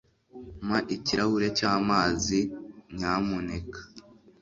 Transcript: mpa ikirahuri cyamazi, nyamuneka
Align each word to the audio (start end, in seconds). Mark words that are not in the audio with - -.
mpa 0.65 0.79
ikirahuri 0.95 1.47
cyamazi, 1.57 2.39
nyamuneka 2.95 3.79